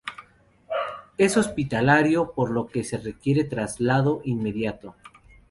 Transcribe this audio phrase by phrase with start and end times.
[1.19, 4.95] Es hospitalario por lo que se requiere traslado inmediato.